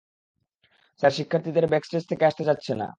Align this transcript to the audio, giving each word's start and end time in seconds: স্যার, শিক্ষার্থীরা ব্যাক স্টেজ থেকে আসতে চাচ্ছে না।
স্যার, 1.01 1.11
শিক্ষার্থীরা 1.11 1.69
ব্যাক 1.71 1.83
স্টেজ 1.85 2.03
থেকে 2.09 2.23
আসতে 2.25 2.43
চাচ্ছে 2.47 2.73
না। 2.75 2.87